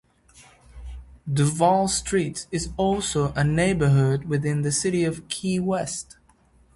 [1.31, 6.17] Duval Street is also a neighborhood within the City of Key West.